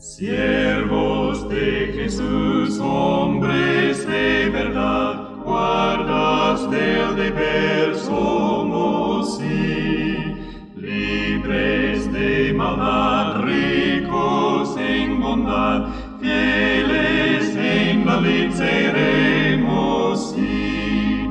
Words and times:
Siervos 0.00 1.46
de 1.50 1.92
Jesús, 1.94 2.78
hombres 2.80 4.06
de 4.08 4.48
verdad, 4.48 5.36
guardas 5.44 6.70
del 6.70 7.16
deber 7.16 7.94
somos 7.96 9.36
sí, 9.36 10.38
libres 10.74 12.10
de 12.14 12.50
maldad, 12.56 13.42
ricos 13.42 14.74
en 14.78 15.20
bondad, 15.20 15.88
fieles 16.18 17.54
en 17.54 18.06
la 18.06 18.22
ley 18.22 18.50
seremos 18.54 20.32
sí, 20.32 21.28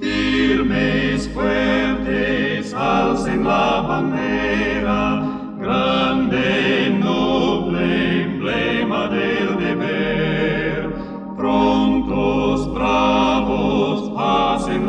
firmes, 0.00 1.28
fuertes, 1.28 2.74
alcen 2.74 3.44
la 3.44 3.80
bandera, 3.82 5.22
grande, 5.60 6.57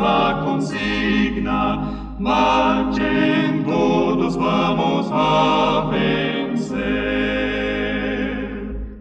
la 0.00 0.40
consigna, 0.44 2.16
marchen 2.18 3.64
todos, 3.66 4.36
vamos 4.36 5.08
a 5.12 5.88
vencer. 5.90 6.80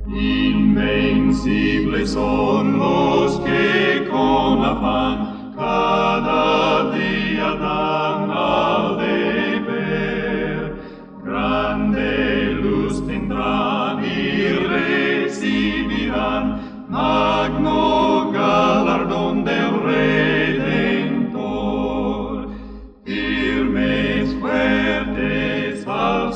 Invencibles 0.08 2.12
son 2.12 2.80
los 2.80 3.40
que 3.40 4.08
con 4.12 4.66
afán 4.66 5.54
cada 5.56 6.92
día 6.92 7.56
dan 7.56 8.32
al 8.32 8.98
deber. 8.98 10.76
Grande 11.24 12.52
luz 12.62 13.06
tendrán 13.08 14.04
y 14.04 14.50
recibirán 14.74 16.60
magno 16.90 17.79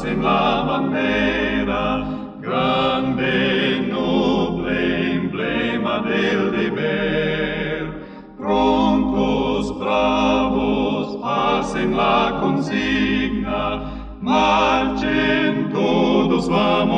alcen 0.03 0.21
la 0.21 0.63
bandera, 0.67 2.05
grande, 2.41 3.87
noble 3.89 5.13
emblema 5.13 5.99
del 5.99 6.51
deber. 6.51 8.05
Prontos, 8.37 9.79
bravos, 9.79 11.17
hacen 11.23 11.95
la 11.95 12.37
consigna, 12.41 13.83
marchen 14.19 15.69
todos, 15.71 16.49
van 16.49 16.89